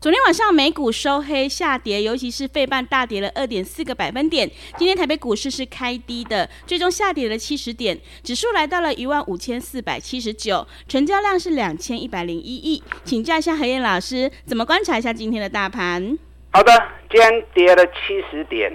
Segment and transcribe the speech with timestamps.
[0.00, 4.48] 昨天晚上美股收黑下跌，尤其是费半大跌了二点四个百分点。
[4.76, 12.80] 今天台北股市是开低的，最终下跌了七十点，指数来到了一万五千四百七十九，成交量是两千一百零一亿。
[13.02, 16.16] 请教一下何燕老师，怎么观察一下今天的大盘？
[16.52, 16.72] 好的，
[17.10, 18.70] 今天跌了七十点，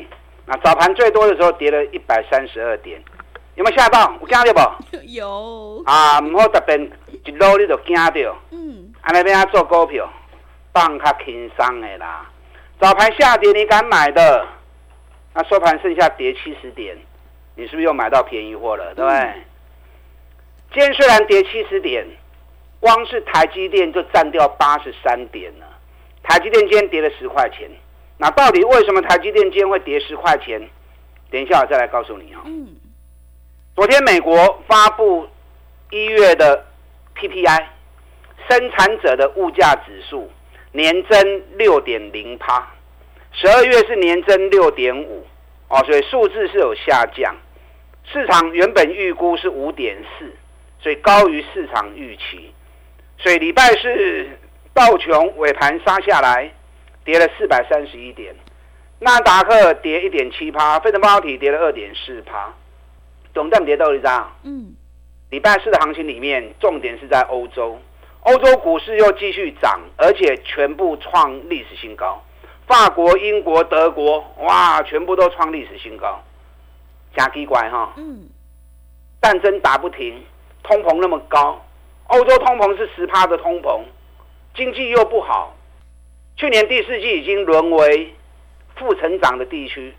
[0.46, 3.02] 那早盘最多的时候跌了一百三十二点，
[3.56, 4.14] 有没有吓到？
[4.20, 4.54] 有惊到
[4.92, 4.98] 不？
[5.08, 6.76] 有啊，唔好特别
[7.24, 10.12] 一路你就惊到，嗯，安那边啊做股票。
[10.74, 12.26] 放较轻松的啦，
[12.80, 14.46] 早盘下跌你敢买的，
[15.36, 16.98] 那收盘剩下跌七十点，
[17.56, 18.94] 你是不是又买到便宜货了？
[18.96, 19.20] 对不对？
[19.20, 19.44] 嗯、
[20.74, 22.04] 今天虽然跌七十点，
[22.80, 25.68] 光是台积电就占掉八十三点了。
[26.24, 27.70] 台积电今天跌了十块钱，
[28.18, 30.60] 那到底为什么台积电今天会跌十块钱？
[31.30, 32.40] 等一下我再来告诉你哦。
[32.46, 32.76] 嗯。
[33.76, 35.28] 昨天美国发布
[35.92, 36.66] 一月的
[37.16, 37.64] PPI
[38.50, 40.32] 生产者的物价指数。
[40.74, 42.68] 年增六点零趴，
[43.32, 45.26] 十二月是年增六点五，
[45.70, 47.36] 哦，所以数字是有下降。
[48.06, 50.34] 市场原本预估是五点四，
[50.80, 52.52] 所以高于市场预期。
[53.20, 54.28] 所以礼拜四
[54.74, 56.52] 道琼尾盘杀下来，
[57.06, 58.36] 跌了四百三十一点，
[59.00, 62.52] 纳达克跌一点七趴，费城半导体跌了二点四趴。
[63.34, 64.36] 总站跌到一张。
[64.44, 64.76] 嗯，
[65.30, 67.80] 礼拜四的行情里面，重点是在欧洲。
[68.24, 72.24] 欧洲股市又继续涨，而且全部创历史新高。
[72.66, 76.24] 法国、英国、德国，哇，全部都创历史新高，
[77.16, 77.94] 假奇怪哈。
[77.98, 78.30] 嗯。
[79.22, 80.22] 战争打不停，
[80.64, 81.62] 通膨那么高，
[82.08, 83.82] 欧洲通膨是十趴的通膨，
[84.56, 85.54] 经济又不好。
[86.36, 88.14] 去年第四季已经沦为
[88.76, 89.94] 负成长的地区，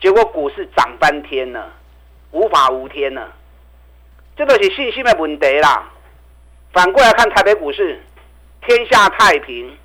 [0.00, 1.72] 结果股市涨翻天了，
[2.32, 3.32] 无法无天了，
[4.36, 5.90] 这都是信心的问题啦。
[6.72, 8.00] 反过来看台北股市，
[8.64, 9.76] 天下太平，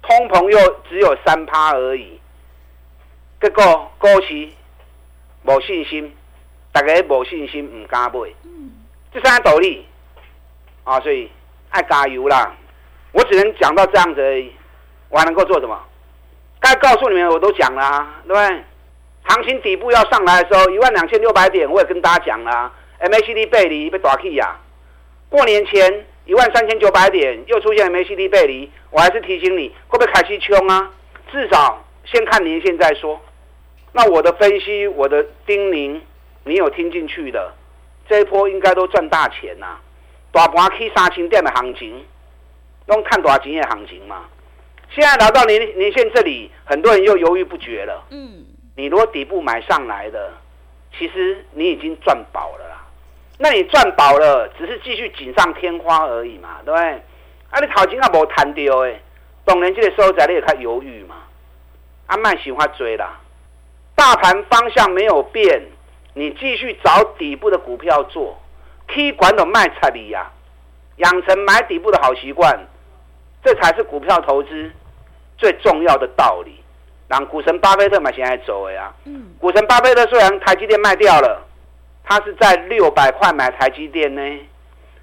[0.00, 2.18] 通膨又只有三趴而已。
[3.42, 4.48] 结果股市
[5.42, 6.16] 没信心，
[6.72, 8.20] 大家没信心，唔敢买。
[9.12, 9.86] 这三个道理
[10.84, 11.30] 啊，所以
[11.68, 12.54] 爱加油啦！
[13.12, 14.50] 我只能讲到这样子而已，
[15.10, 15.78] 我还能够做什么？
[16.58, 18.64] 该告诉你们我都讲了啊，对不对？
[19.24, 24.56] 行情底部要上来的时候，一万两千六百点，我也跟大家讲了，MACD 背离被打起呀。
[25.28, 26.06] 过年前。
[26.30, 30.88] 一万三千九百点又出现 MACD 背离，我还是提醒你，会不会开始冲啊？
[31.32, 33.20] 至少先看年线再说。
[33.90, 36.00] 那我的分析，我的叮咛，
[36.44, 37.52] 你有听进去的？
[38.08, 39.80] 这一波应该都赚大钱呐、啊！
[40.30, 42.06] 大盘去三千点的行情，
[42.86, 44.26] 用看多少钱的行情嘛？
[44.94, 48.06] 现在来到年年线这里，很多人又犹豫不决了。
[48.10, 48.46] 嗯，
[48.76, 50.32] 你如果底部买上来的，
[50.96, 52.69] 其实你已经赚饱了啦。
[53.42, 56.86] 那你赚饱了，只是继续锦上添花而已嘛，对不对？
[57.48, 59.00] 啊，你头前也无谈到诶，
[59.46, 61.14] 当然这个时候在你也较犹豫嘛，
[62.06, 63.18] 啊，慢喜欢追啦。
[63.94, 65.62] 大盘方向没有变，
[66.12, 68.38] 你继续找底部的股票做，
[68.86, 70.30] 可管都卖差你呀，
[70.96, 72.60] 养成买底部的好习惯，
[73.42, 74.70] 这才是股票投资
[75.38, 76.62] 最重要的道理。
[77.08, 81.46] 让股神巴菲特嘛现在走的呀，嗯，股神巴菲特虽然台积电卖掉了。
[82.10, 84.20] 他是在六百块买台积电呢，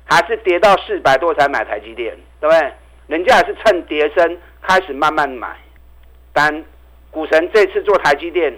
[0.03, 2.13] 还是跌到四百多才买台积电？
[2.41, 2.73] 对不对？
[3.07, 5.56] 人家也是趁跌升开始慢慢买。
[6.34, 6.66] 但
[7.09, 8.53] 股神这次做台积电，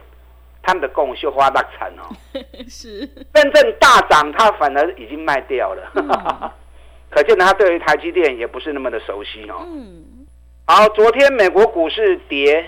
[0.64, 2.10] 他们的供秀花大惨哦。
[2.68, 3.06] 是。
[3.36, 5.92] 真正大涨，他反而已经卖掉了。
[5.94, 6.52] 嗯、
[7.12, 9.58] 可见他对于台积电也不是那么的熟悉哦。
[9.68, 10.26] 嗯。
[10.66, 12.68] 好，昨天美国股市跌，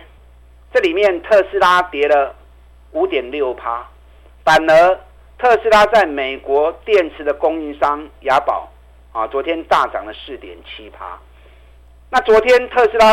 [0.72, 2.36] 这里面特斯拉跌了
[2.92, 3.90] 五点六趴，
[4.46, 5.00] 反而。
[5.42, 8.70] 特斯拉在美国电池的供应商雅宝
[9.12, 11.18] 啊，昨天大涨了四点七趴。
[12.12, 13.12] 那昨天特斯拉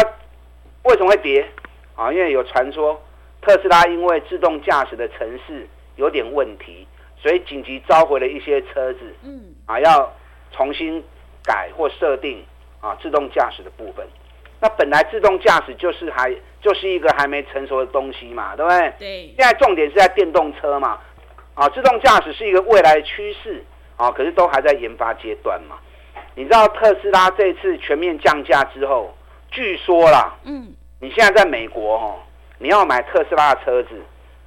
[0.82, 1.48] 为什么会跌
[1.96, 2.12] 啊？
[2.12, 3.02] 因为有传说
[3.40, 5.66] 特斯拉因为自动驾驶的城市
[5.96, 6.86] 有点问题，
[7.16, 10.12] 所以紧急召回了一些车子，嗯，啊，要
[10.52, 11.02] 重新
[11.42, 12.44] 改或设定
[12.82, 14.06] 啊自动驾驶的部分。
[14.60, 18.92] 那本来自动驾驶就是还就是一个还没成熟的东西嘛，对不对？
[18.98, 19.26] 对。
[19.28, 21.00] 现在重点是在电动车嘛。
[21.58, 23.64] 啊，自动驾驶是一个未来的趋势
[23.96, 25.76] 啊，可是都还在研发阶段嘛。
[26.36, 29.12] 你知道特斯拉这次全面降价之后，
[29.50, 32.20] 据说啦，嗯，你现在在美国哦，
[32.58, 33.88] 你要买特斯拉的车子，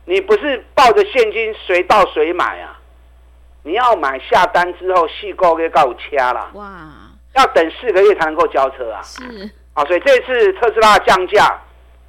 [0.06, 2.80] 你不是抱着现金随到随买啊，
[3.64, 6.70] 你要买下单之后细购给告掐了，哇，
[7.36, 11.60] 要等四个月才能够交车啊，是啊，所以这次特斯拉降价，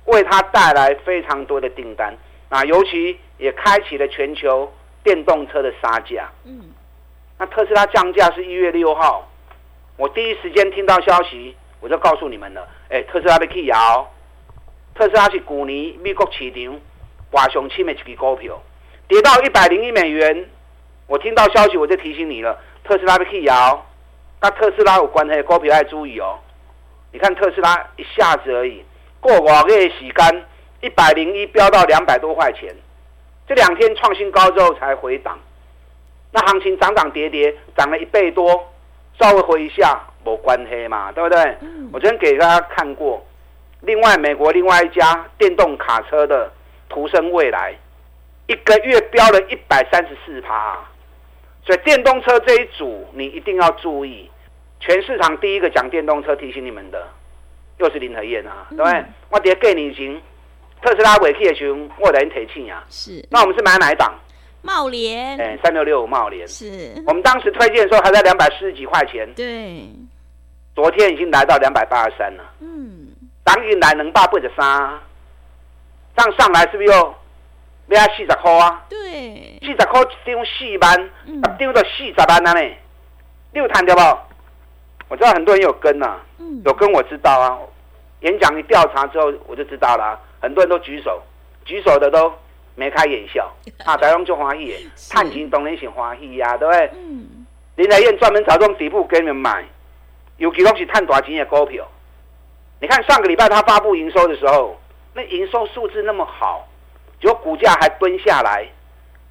[0.04, 2.16] 为它带来非常多的订单
[2.50, 4.72] 啊，尤其也开启了全球
[5.02, 6.70] 电动车的杀价，嗯，
[7.38, 9.28] 那特斯拉降价是一月六号，
[9.96, 11.56] 我第一时间听到消息。
[11.80, 12.60] 我就告诉你们了，
[12.90, 14.08] 哎、欸，特斯拉要起摇，
[14.94, 16.80] 特斯拉是去年美国市场
[17.32, 18.62] 挖上千的一支股票，
[19.08, 20.48] 跌到一百零一美元。
[21.08, 23.84] 我听到消息，我就提醒你了，特斯拉要起摇，
[24.40, 26.38] 那特斯拉有关系的股票要注意哦。
[27.10, 28.84] 你看特斯拉一下子而已，
[29.20, 30.46] 过五个月时间，
[30.82, 32.72] 一百零一飙到两百多块钱，
[33.46, 35.38] 这两天创新高之后才回档，
[36.30, 38.72] 那行情涨涨跌跌，涨了一倍多，
[39.18, 40.00] 稍微回一下。
[40.24, 41.36] 没关系嘛，对不对？
[41.62, 43.20] 嗯、我昨天给大家看过，
[43.80, 46.48] 另外美国另外一家电动卡车的
[46.88, 47.74] 途胜未来，
[48.46, 50.78] 一个月飙了一百三十四趴，
[51.66, 54.30] 所以电动车这一组你一定要注意。
[54.78, 57.04] 全市场第一个讲电动车提醒你们的，
[57.78, 58.92] 又是林和燕啊，对不对？
[58.92, 60.22] 嗯、我跌给你行，
[60.82, 62.84] 特斯拉尾气的熊，我来提气啊。
[62.90, 64.12] 是，那我们是买哪一档？
[64.62, 66.46] 茂联，哎，三六六五茂联。
[66.46, 69.32] 是，我们当时推荐的时候还在两百四十几块钱。
[69.34, 69.88] 对。
[70.74, 72.44] 昨天已经来到两百八十三了。
[72.60, 73.08] 嗯，
[73.44, 74.98] 当一来能八八十三，
[76.16, 77.14] 这样上来是不是又
[77.88, 78.82] 要四十块啊？
[78.88, 81.10] 对，四十块一张四万，
[81.42, 82.60] 啊，丢到四十万了呢。
[83.52, 84.00] 你有谈掉不？
[85.08, 87.58] 我知道很多人有跟呐、啊，嗯、有跟我知道啊。
[88.20, 90.20] 演讲一调查之后，我就知道了、啊。
[90.42, 91.22] 很多人都举手，
[91.64, 92.30] 举手的都
[92.74, 93.50] 眉开眼笑
[93.86, 96.90] 啊，大家就欢喜，探金当然是欢喜呀，对不对？
[96.96, 97.46] 嗯，
[97.76, 99.64] 林来燕专门找这种底部给你们买。
[100.38, 101.86] 尤其都是探大钱的股票，
[102.80, 104.76] 你看上个礼拜他发布营收的时候，
[105.14, 106.66] 那营收数字那么好，
[107.20, 108.66] 结果股价还蹲下来，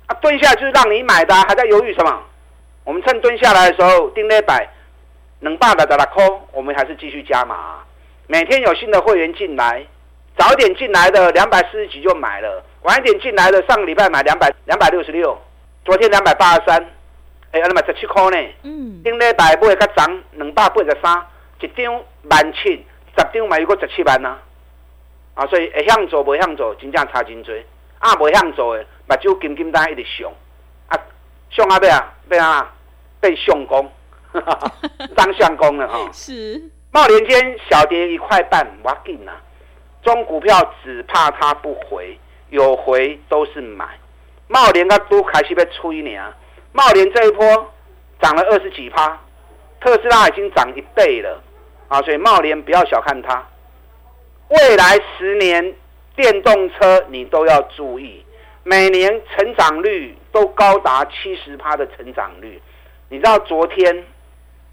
[0.05, 2.21] 啊，蹲下来就是让你买的，还在犹豫什么？
[2.85, 4.69] 我们趁蹲下来的时候，定了百，
[5.41, 7.79] 能办的在那抠，我们还是继续加码。
[8.27, 9.85] 每天有新的会员进来，
[10.41, 15.39] 早一点进来的两百四十几就买了，晚一点进来的上个礼拜买两百两百六十六，
[15.85, 16.83] 昨天两百八十三。
[17.51, 18.37] 哎，阿你买十七块呢？
[18.63, 21.27] 嗯，顶礼拜买较涨，两百八十三，
[21.59, 21.93] 一张
[22.23, 22.83] 万七，
[23.15, 24.35] 十张买一个十七万呐。
[25.35, 27.53] 啊，所以会向做，不向做，真正差真多。
[27.99, 30.31] 啊，不向做的，目睭金金单一直上，
[30.87, 30.97] 啊，
[31.51, 32.67] 上阿边啊，边啊，
[33.19, 33.87] 被相公，
[35.15, 36.09] 当相公了哈。
[36.11, 36.59] 是。
[36.91, 39.33] 贸联间小跌一块半，我紧呐。
[40.03, 42.17] 中股票只怕它不回，
[42.49, 43.85] 有回都是买。
[44.47, 46.33] 茂联它都开始被吹呢。
[46.73, 47.45] 茂联这一波
[48.21, 49.19] 涨了二十几趴，
[49.79, 51.41] 特斯拉已经涨一倍了
[51.87, 52.01] 啊！
[52.01, 53.45] 所以茂联不要小看它，
[54.49, 55.73] 未来十年
[56.15, 58.25] 电动车你都要注意，
[58.63, 62.61] 每年成长率都高达七十趴的成长率。
[63.09, 64.05] 你知道昨天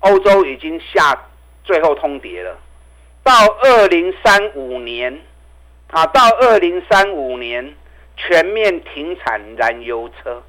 [0.00, 1.16] 欧洲已经下
[1.64, 2.56] 最后通牒了，
[3.28, 5.20] 到二零三五年
[5.90, 7.74] 啊，到二零三五年
[8.16, 10.42] 全面停产燃油车。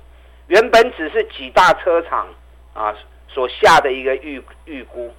[0.48, 2.26] 原本只是几大车厂
[2.74, 2.96] 啊
[3.28, 5.14] 所下的一个预预估，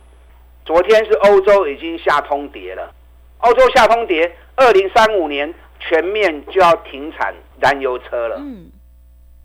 [0.64, 2.94] 昨天是欧洲已经下通牒了，
[3.40, 8.36] 欧洲下通牒，二零三五年全面就要停产燃油车了。
[8.38, 8.72] 嗯，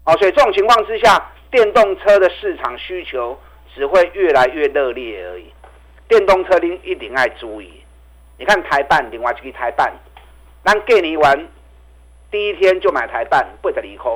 [0.05, 3.38] 好，所以这种情况之下，电动车的市场需求
[3.75, 5.51] 只会越来越热烈而已。
[6.07, 7.84] 电动车您一定要注意，
[8.38, 9.94] 你看台办，另外一个台办，
[10.63, 11.48] 咱过年完
[12.30, 14.12] 第一天就买台办，八十二块。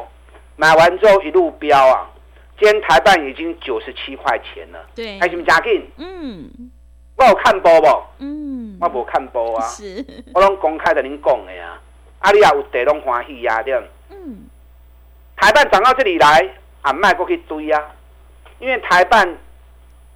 [0.58, 2.10] 买完之后一路飙啊！
[2.60, 5.90] 今天台办已经九十七块钱了，对，还是不加紧？
[5.98, 6.50] 嗯，
[7.16, 7.88] 我有看波不？
[8.18, 11.80] 嗯，我无看波啊，是，我拢公开的您讲的呀。
[12.20, 13.74] 啊你也有地拢欢喜呀，对。
[14.10, 14.50] 嗯，
[15.38, 16.50] 台办涨到这里来，
[16.82, 17.82] 啊卖过去堆啊，
[18.60, 19.38] 因为台办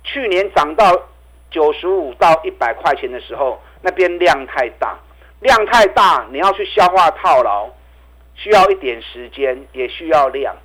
[0.03, 0.91] 去年涨到
[1.50, 4.97] 九十五到一百块钱的时候，那边量太大，
[5.41, 7.69] 量太大，你要去消化套牢。
[8.35, 10.55] 需要一点时间，也需要量。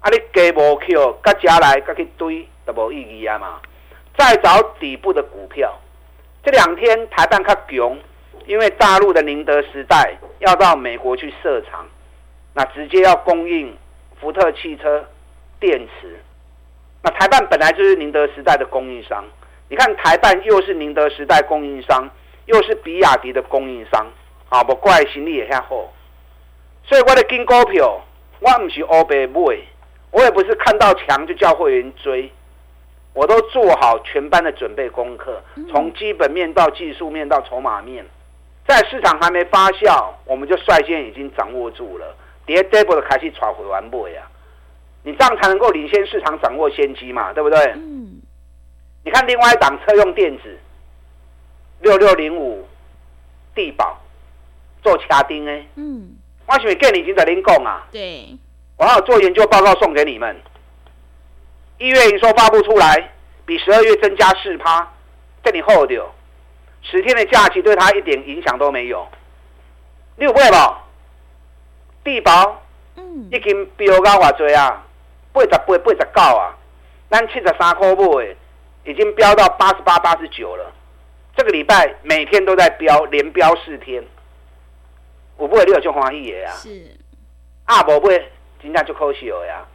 [0.00, 3.58] 啊，你给无 Q，加加来，加去堆，都无意义啊嘛。
[4.18, 5.78] 再找底部的股票，
[6.44, 7.96] 这两天台半较强，
[8.44, 11.86] 因为大陆的宁德时代要到美国去设厂，
[12.52, 13.74] 那直接要供应
[14.20, 15.08] 福特汽车
[15.58, 16.20] 电池。
[17.02, 19.24] 那台半本来就是宁德时代的供应商，
[19.70, 22.10] 你看台半又是宁德时代供应商，
[22.50, 24.06] 又是比亚迪的供应商，
[24.48, 25.92] 啊，不怪行李也遐好。
[26.84, 28.00] 所以我的金股票，
[28.40, 29.58] 我不是乌白买，
[30.10, 32.30] 我也不是看到强就叫会员追，
[33.12, 35.40] 我都做好全班的准备功课，
[35.70, 38.04] 从基本面到技术面到筹码面，
[38.66, 42.16] 在市场还没发酵，我们就率先已经掌握住了。
[42.46, 44.22] 跌 double 的开始传回完不呀？
[45.04, 47.58] 你这样才能够领先市场，掌握先机嘛，对不对？
[47.76, 48.20] 嗯。
[49.04, 50.58] 你看另外一档车用电子，
[51.80, 52.66] 六六零五，
[53.54, 53.98] 地保
[54.82, 55.66] 做掐钉哎。
[55.74, 56.16] 嗯。
[56.46, 57.86] 我是不是跟你已经在您讲啊？
[57.92, 58.36] 对。
[58.76, 60.36] 我还有做研究报告送给你们。
[61.78, 63.10] 一月营收发布出来，
[63.46, 64.86] 比十二月增加四趴，
[65.42, 65.94] 跟你后头，
[66.82, 69.06] 十天的假期对他一点影响都没有。
[70.16, 70.84] 六倍吧。
[72.02, 72.62] 地保，
[72.96, 74.84] 嗯，已经飙到偌济啊，
[75.32, 76.56] 八十八、八十九啊，
[77.10, 78.36] 咱七十三块买，
[78.84, 80.72] 已经飙到八十八、八十九了。
[81.40, 84.04] 这个礼拜每天都在飙，连飙四天。
[85.38, 86.98] 我不会你有就欢喜的啊，是，
[87.64, 88.30] 啊不会，
[88.62, 89.66] 真正就可惜了呀。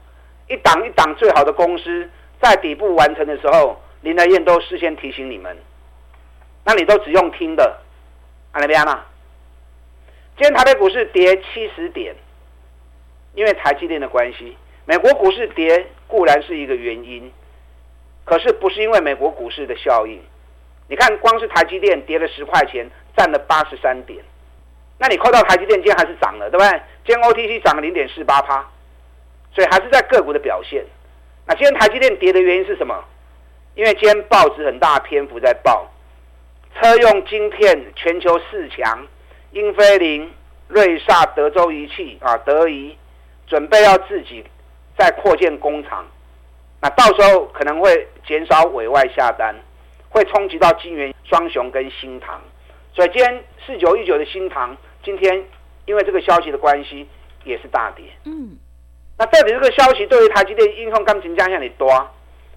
[0.48, 2.08] 一档一档最好的公司
[2.40, 5.58] 在底部完成的时候，林来燕都事先提醒你们，
[6.64, 7.80] 那你都只用听的，
[8.52, 9.04] 安那边啊？
[10.38, 12.16] 今天台北股市跌七十点，
[13.34, 14.56] 因为台积电的关系。
[14.86, 17.34] 美国股市跌固然是一个原因，
[18.24, 20.22] 可是不是因为美国股市的效应。
[20.88, 24.24] 你看，光是台积电跌了十块钱，占了八十三点。
[24.98, 26.82] 那你扣到台积电，今天还是涨了，对不对？
[27.06, 28.66] 今天 OTC 涨了零点四八趴，
[29.54, 30.86] 所以还是在个股的表现。
[31.46, 33.04] 那今天台积电跌的原因是什么？
[33.76, 35.92] 因为今天报纸很大篇幅在报
[36.80, 39.06] 车用晶片全球四强。
[39.52, 40.30] 英飞凌、
[40.68, 42.98] 瑞萨、德州仪器啊，德仪
[43.48, 44.44] 准备要自己
[44.98, 46.06] 再扩建工厂，
[46.82, 49.56] 那到时候可能会减少委外下单，
[50.16, 52.40] 会冲击到晶圆双雄跟新唐，
[52.94, 55.44] 所以今天四九一九的新唐今天
[55.86, 57.06] 因为这个消息的关系
[57.44, 58.06] 也是大跌。
[58.24, 58.58] 嗯，
[59.18, 61.90] 那到底这个消息对于台积电应用钢琴加向你多？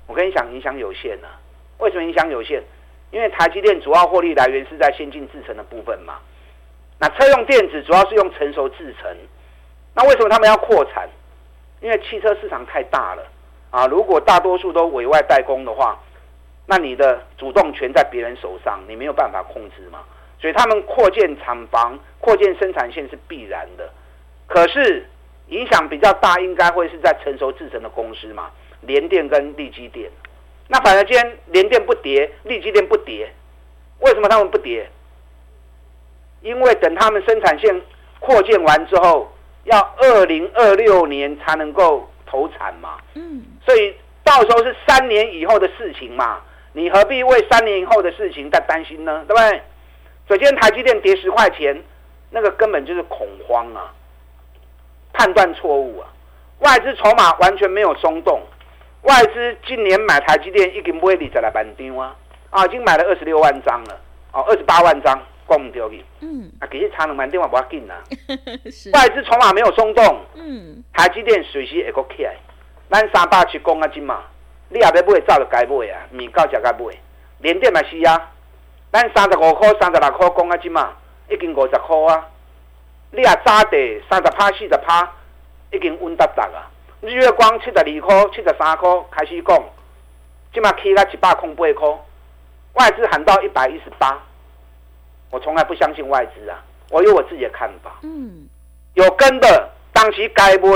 [0.06, 1.34] 我跟你讲，影响有限呢、啊。
[1.78, 2.62] 为什么影响有限？
[3.10, 6.20] 因为台积电主要获利来源是在先进制程的部分嘛。
[7.00, 9.16] 那车用电子主要是用成熟制程，
[9.96, 11.08] 那为什么他们要扩产？
[11.80, 13.26] 因为汽车市场太大了
[13.70, 13.86] 啊！
[13.88, 15.98] 如果大多数都委外代工的话，
[16.70, 20.00] 那你的主动权在别人手上，你没有办法控制嘛。
[20.38, 23.90] 所以他们扩建厂房、扩建生产线是必然的。
[24.46, 25.06] 可是
[25.48, 28.50] 影响比较大，应该会是在成熟制成的公司嘛，
[28.82, 30.10] 联电跟力积电。
[30.68, 33.32] 那反而今天联电不跌，力积电不跌，
[34.00, 34.86] 为什么他们不跌？
[36.42, 37.82] 因为等他们生产线
[38.20, 39.32] 扩建完之后，
[39.64, 42.98] 要二零二六年才能够投产嘛。
[43.14, 43.42] 嗯。
[43.64, 46.40] 所以到时候是三年以后的事情嘛，
[46.72, 49.24] 你何必为三年以后的事情在担心呢？
[49.26, 49.62] 对不对？
[50.26, 51.82] 所以今天台积电跌十块钱，
[52.30, 53.92] 那个根本就是恐慌啊，
[55.12, 56.08] 判断错误啊。
[56.60, 58.40] 外资筹码完全没有松动，
[59.02, 62.16] 外资今年买台积电已经买二十来万张啊，
[62.50, 64.00] 啊，已经买了二十六万张了，
[64.32, 65.20] 哦，二十八万张。
[65.50, 67.96] 讲唔掉去，嗯，啊，其实差两万点嘛，不要紧啦。
[68.92, 72.36] 外资筹码没有松动，嗯，台积电随时会搁起来。
[72.90, 74.24] 咱三百七公啊斤嘛，
[74.70, 76.78] 你也要买，早就该买啊，米高就该买。
[77.38, 78.30] 联电嘛是啊，
[78.92, 80.92] 咱三十五块、三十六块讲啊即嘛，
[81.28, 82.26] 已经五十块啊。
[83.10, 85.10] 你也早地三十趴、四十趴，
[85.72, 86.68] 已经稳当当啊。
[87.00, 89.64] 日月光七十二块、七十三块开始讲，
[90.52, 91.88] 即嘛起到一百空八块，
[92.74, 94.20] 外资喊到一百一十八。
[95.30, 97.92] 我从来不相信外资啊，我有我自己的看法。
[98.02, 98.48] 嗯，
[98.94, 100.68] 有跟的，当时该买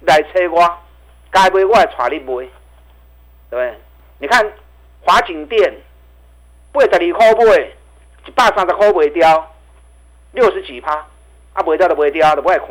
[0.00, 0.78] 来找我，
[1.30, 2.46] 该买我来带你买，
[3.56, 3.74] 对？
[4.18, 4.52] 你看
[5.00, 5.74] 华景电
[6.72, 7.68] 八十二块买，
[8.26, 9.54] 一百三十块卖掉，
[10.32, 10.94] 六十几趴，
[11.52, 12.68] 啊卖掉就卖掉，就不爱看。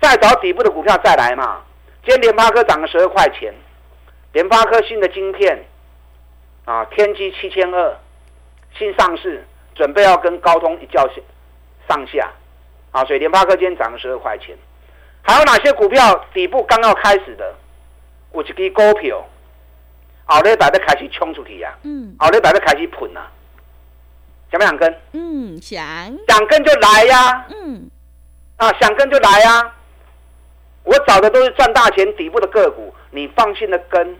[0.00, 1.62] 再找底部的股票再来嘛。
[2.04, 3.52] 今天联发科涨了十二块钱，
[4.32, 5.64] 联发科新的晶片
[6.64, 7.96] 啊，天玑七千二。
[8.78, 11.06] 新上市，准备要跟高通一较
[11.86, 12.32] 上下，
[12.90, 14.56] 啊，所以联发科今天涨了十二块钱。
[15.20, 17.54] 还有哪些股票底部刚要开始的？
[18.34, 19.24] 有一支股票，
[20.24, 23.30] 后礼拜要开始冲出去呀，嗯，后礼拜要开始喷啊，
[24.50, 25.00] 想不想跟？
[25.12, 25.78] 嗯，想。
[26.28, 27.90] 想跟就来呀，嗯，
[28.56, 29.74] 啊，想跟就来呀。
[30.84, 34.16] 我找的都是赚大钱底部的个股，你放心的跟，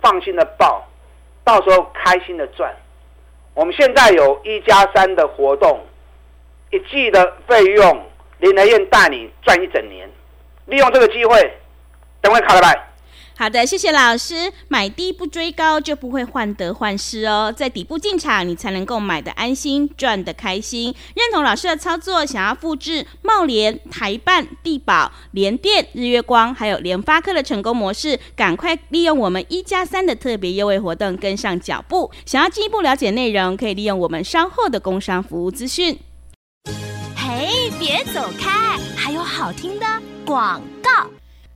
[0.00, 0.88] 放心的报，
[1.44, 2.74] 到时候开心的赚。
[3.52, 5.84] 我们现在有一加三的活动，
[6.70, 8.02] 一季的费用，
[8.38, 10.08] 林德燕带你赚一整年，
[10.64, 11.58] 利用这个机会，
[12.22, 12.87] 等会卡了来。
[13.40, 14.52] 好的，谢谢老师。
[14.66, 17.54] 买低不追高，就不会患得患失哦。
[17.56, 20.92] 在底部进场，你才能够买得安心，赚得开心。
[21.14, 32.10] 认同老师的操作，想要复制茂联、台办、地保、联电、日月光，还有联发科的成功模式，赶快利用我们一加三的特别优惠活动，跟上脚步。
[32.26, 35.96] 想要进一步了解内容，可以利用我们稍后的工商服务资讯。
[37.14, 39.86] 嘿，别走开，还有好听的
[40.26, 41.08] 广告。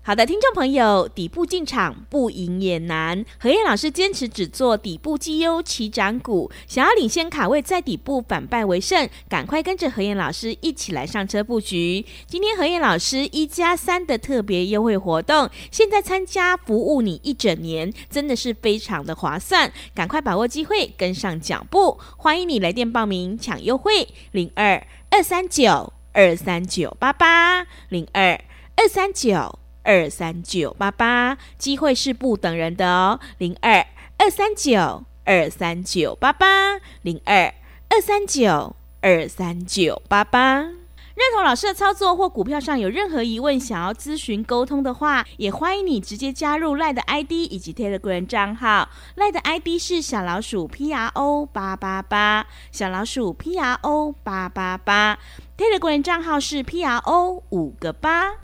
[0.04, 3.24] 好的，听众朋友，底部进场不赢也难。
[3.38, 12.04] 何燕老师坚持只做底部绩优起涨股，想要领先卡位，在底部反败为胜，赶快跟着何燕老师一起来上车布局。
[12.26, 21.96] 今天何燕老师一加三的特别优惠活动，现在参加服务你一整年，真的是非常的划算，赶快把握机会，跟上脚步。
[22.16, 28.32] 欢迎你来电报名抢优惠，零二二三九二三九八八零二
[28.74, 29.61] 二三九。
[29.82, 33.20] 二三九八八，机会是不等人的哦。
[33.38, 33.86] 零二
[34.18, 37.54] 二三九二三九八八，零二
[37.88, 40.70] 二三九二三九八八。
[41.14, 48.88] 认同老师的操作或股票上有任何疑问，想要咨询沟通的话，也欢迎你直接加入赖的 ID 以及 Telegram 账号。
[49.16, 55.18] 赖的 ID 是小老鼠 P R O 八八八，小老鼠 P R O 八八八。
[55.58, 58.36] Telegram 账号是 P R O 五个八。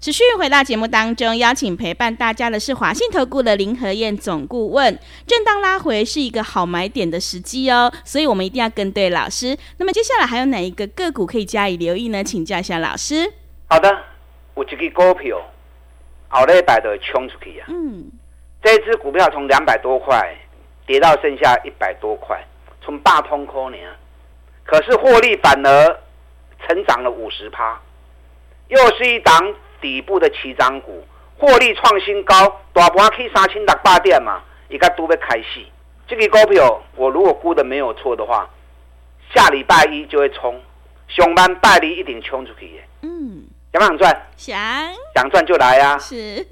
[0.00, 4.98] 持续回到节目当中，邀请陪伴大家的是华信投顾的林和燕总顾问。
[5.26, 9.54] 震荡拉回是一个好买点的时机哦，所以我们一定要跟对老师。
[9.76, 12.24] 那么接下来还有哪一个个股可以加以留意呢？
[12.24, 13.30] 请教一下老师。
[13.68, 13.94] 好的，
[14.54, 15.38] 我这个股票，
[16.28, 17.66] 后礼拜就会冲出去啊。
[17.68, 18.10] 嗯，
[18.62, 20.34] 这支股票从两百多块
[20.86, 22.42] 跌到剩下一百多块，
[22.82, 23.86] 从八通扣年，
[24.64, 26.00] 可是获利反而
[26.66, 27.78] 成长了五十趴，
[28.68, 29.54] 又是一档。
[29.80, 31.04] 底部的起涨股，
[31.38, 35.66] 获利创新高，大盘去三千六百点嘛，一个都被开戏。
[36.06, 38.48] 这个股票我如果估的没有错的话，
[39.34, 40.60] 下礼拜一就会冲，
[41.08, 42.84] 上班拜利一定冲出去耶。
[43.02, 44.26] 嗯，想不想赚？
[44.36, 44.58] 想，
[45.14, 45.98] 想赚就来呀、啊。
[45.98, 46.46] 是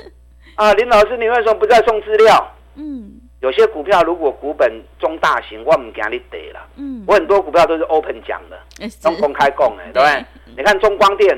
[0.54, 2.54] 啊，林老师，你为什么不再送资料？
[2.76, 6.61] 嗯，有些股票如果股本中大型，我唔惊你跌了。
[6.76, 8.59] 嗯，我很多股票都是 open 讲的，
[9.02, 10.24] 都公开供的，对不 对？
[10.57, 11.37] 你看中光电。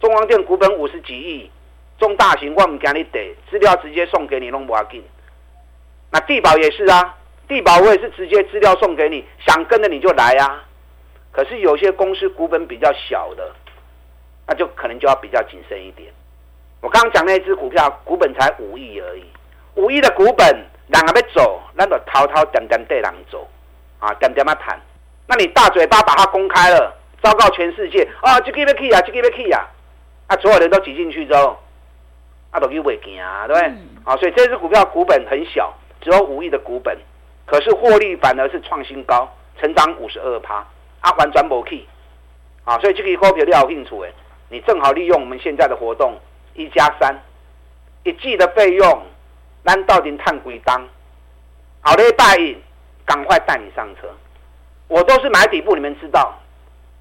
[0.00, 1.50] 中光电股本五十几亿，
[1.98, 5.02] 中大型我们给你得资料直接送给你弄不要紧。
[6.10, 7.16] 那地保也是啊，
[7.48, 10.64] 地保我也是直接资料送给你，想跟着你就来啊。
[11.32, 13.52] 可是有些公司股本比较小的，
[14.46, 16.12] 那就可能就要比较谨慎一点。
[16.80, 19.24] 我刚刚讲那只股票股本才五亿而已，
[19.74, 20.46] 五亿的股本，
[20.86, 23.46] 两个要走，那就滔滔点点对人走
[23.98, 24.80] 啊，点点嘛谈。
[25.26, 29.68] 那你大嘴巴把它公开了，昭告全世界啊，这个要去啊，这个要去啊。
[30.28, 31.58] 啊，所有人都挤进去之后，
[32.50, 33.68] 啊，都去尾行啊，对不对？
[33.68, 36.96] 嗯、啊，所以这支股票股本很小，只有五亿的股本，
[37.46, 39.28] 可是获利反而是创新高，
[39.60, 40.64] 成长五十二趴，
[41.00, 41.84] 啊，完全没去，
[42.64, 44.12] 啊，所以这个股票你有兴趣诶，
[44.50, 46.14] 你正好利用我们现在的活动，
[46.54, 47.18] 一加三，
[48.04, 49.02] 一季的费用，
[49.64, 50.86] 咱到底探几档？
[51.80, 52.60] 好的，拜应，
[53.06, 54.08] 赶快带你上车，
[54.88, 56.34] 我都是买底部，你们知道。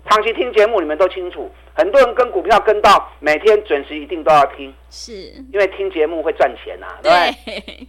[0.09, 1.51] 长期听节目，你们都清楚。
[1.77, 5.13] 很多人跟股票跟到每天准时，一定都要听，是
[5.53, 7.87] 因为听节目会赚钱呐、啊，对不对？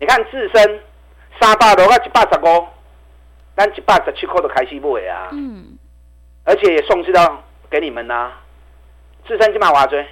[0.00, 0.80] 你看自身
[1.40, 2.66] 三百多块一百十五，
[3.56, 5.28] 咱一百十七块都开始买啊。
[5.30, 5.78] 嗯，
[6.42, 8.42] 而且也送知道给你们呐、啊。
[9.24, 10.04] 自身今买多少？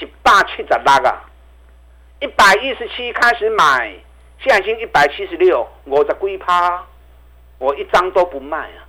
[0.00, 1.24] 一百七十六啊，
[2.20, 3.92] 一百一十七开始买，
[4.38, 6.86] 现在已经一百七十六，五十几趴，
[7.58, 8.86] 我一张都不卖啊。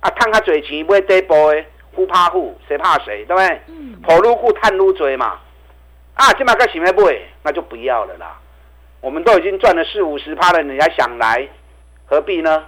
[0.00, 3.60] 啊，赚较多钱买底部的，虎怕虎，谁怕谁，对不对？
[3.68, 4.00] 嗯。
[4.02, 5.38] 跑路户探路追嘛。
[6.14, 8.38] 啊，今嘛该想要买，那就不要了啦。
[9.00, 11.48] 我们都已经赚了四五十趴了，你还想来，
[12.06, 12.64] 何必呢？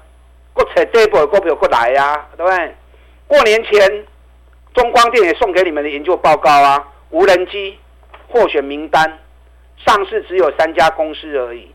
[0.55, 2.75] 过扯底部的股票过来呀、啊，对不对？
[3.27, 4.07] 过年前，
[4.75, 7.79] 中光电也送给你们的研究报告啊，无人机
[8.29, 9.19] 获选名单，
[9.77, 11.75] 上市只有三家公司而已。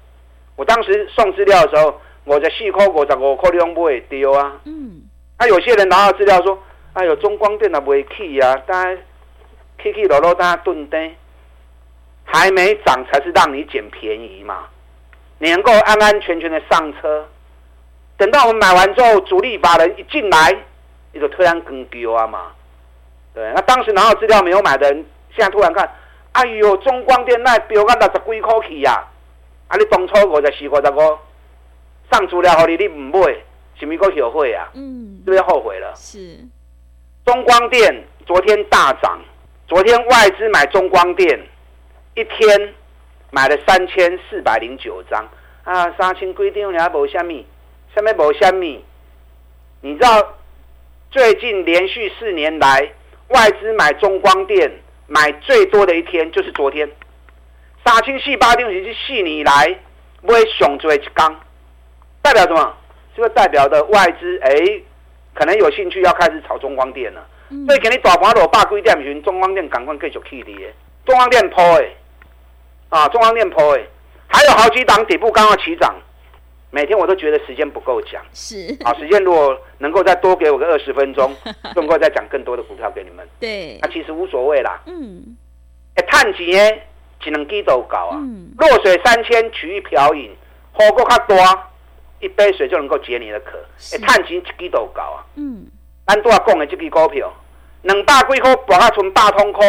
[0.56, 4.60] 我当时送资料的时候，我在四块五十五块两买丢啊。
[4.66, 5.04] 嗯。
[5.40, 6.58] 那、啊、有些人拿到资料说
[6.98, 9.02] ：“哎呦，中光电脑不会起呀，大家
[9.84, 11.16] 起起落落，大家蹲低，
[12.24, 14.64] 还没涨才是让你捡便宜嘛。
[15.38, 17.28] 你能够安安全全的上车，
[18.18, 20.58] 等到我们买完之后，主力法人一进来，
[21.14, 22.48] 你就突然更丢啊嘛。
[23.32, 25.06] 对，那当时拿到资料没有买的人，
[25.36, 25.88] 现在突然看，
[26.32, 29.08] 哎呦，中光电那标个六十几块起呀，
[29.68, 31.18] 啊，你当初五十四五十五，
[32.12, 33.36] 上资料后你你唔买。”
[33.80, 34.68] 是咪够后悔啊？
[34.74, 35.94] 嗯，是不是后悔了？
[35.96, 36.40] 是。
[37.28, 37.94] 中光电
[38.26, 39.20] 昨天大涨，
[39.68, 41.38] 昨天外资买中光电
[42.16, 42.74] 一天
[43.32, 45.28] 买了三千四百零九张
[45.66, 47.46] 啊，三千规定你还无虾米，
[47.94, 48.82] 下面无虾米。
[49.82, 50.36] 你知道
[51.12, 52.90] 最近连续四年来
[53.28, 54.72] 外资买中光电
[55.08, 56.90] 买最多的一天就是昨天，
[57.86, 59.78] 三千四百张是四年来
[60.22, 61.38] 买上最一缸，
[62.22, 62.74] 代表什么？
[63.18, 64.82] 这个代表的外资哎，
[65.38, 67.24] 可能有兴趣要开始炒中光电了。
[67.50, 70.74] 嗯、所以给你大盘落百几点时，中光电赶快继续去的。
[71.06, 71.96] 中光电破诶，
[72.90, 73.88] 啊，中光电破诶，
[74.28, 75.96] 还有好几档底部刚好起涨。
[76.70, 81.34] 每天我都觉得时间不够讲，是啊，时间如果能够再多给我个二十分钟，
[81.74, 83.26] 就能够再讲更多的股票给你们。
[83.40, 84.82] 对，那、啊、其实无所谓啦。
[84.86, 85.38] 嗯，
[85.96, 86.84] 哎，探钱诶，
[87.22, 88.18] 只能几都搞啊。
[88.18, 90.36] 嗯，弱水三千，取一瓢饮，
[90.74, 91.38] 火锅较多，
[92.20, 93.58] 一杯水就能够解你的渴。
[93.94, 95.26] 哎，探钱几都高啊。
[95.36, 95.66] 嗯，
[96.06, 97.32] 咱都要讲的这支股票，
[97.84, 99.60] 两百几块，博阿存大通科，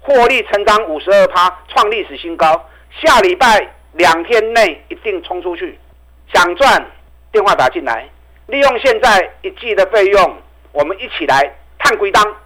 [0.00, 2.68] 获利成长五十二趴，创历史新高。
[3.00, 5.78] 下礼拜两天内一定冲出去。
[6.32, 6.84] 想赚，
[7.30, 8.08] 电话打进来，
[8.46, 10.36] 利用现在一季的费用，
[10.72, 12.36] 我们一起来探归档。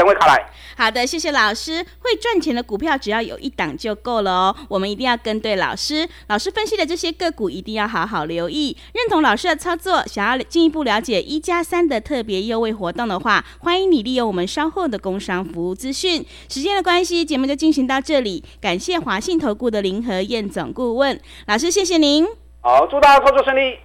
[0.00, 0.46] 等会卡来。
[0.76, 1.84] 好的，谢谢老师。
[1.98, 4.56] 会赚钱的股票只要有一档就够了哦。
[4.66, 8.74] 我们一定要跟对老师，老师分析的这些个股一定要好好留意。
[8.94, 16.24] 认同老师的操作，想要进一步了解一加三的特别优惠活动的话，欢迎你利用我们稍后的工商服务资讯。
[16.48, 18.42] 时间的关系，节目就进行到这里。
[18.58, 22.26] 感谢华信投顾的林和燕总顾问老师，谢谢您。
[22.62, 23.78] 好，祝大家操作顺利。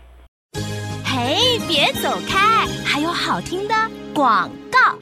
[1.03, 3.75] 嘿，别走开，还有好听的
[4.13, 4.97] 广告。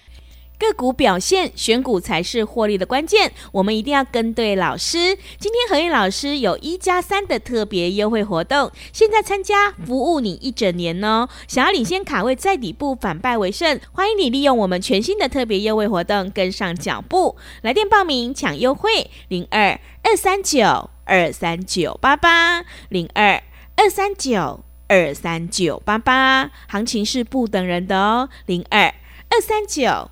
[0.63, 3.31] 个股表现，选股才是获利的关键。
[3.51, 5.17] 我们一定要跟对老师。
[5.37, 11.27] 今天和彦老师有一加三的特别优惠活动，现在参加服务你一整年哦。
[11.47, 17.35] 想要领先卡位，在底部反败为胜，欢迎你利用我们全新的特别优惠活动跟上脚步。
[17.61, 23.43] 来电报名抢优惠，零二二三九二三九八八零二。
[23.75, 28.29] 二三九二三九八八，行情是不等人的哦。
[28.45, 28.93] 零二
[29.29, 30.11] 二三九